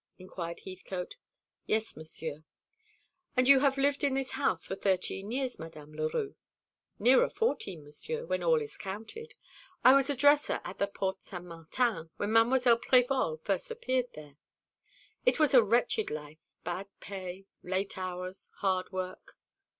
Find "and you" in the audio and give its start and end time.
3.37-3.59